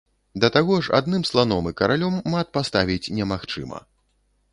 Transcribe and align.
Да 0.43 0.47
таго 0.53 0.77
ж 0.85 0.93
адным 0.99 1.25
сланом 1.29 1.67
і 1.71 1.73
каралём 1.81 2.15
мат 2.37 2.47
паставіць 2.57 3.11
немагчыма. 3.19 3.79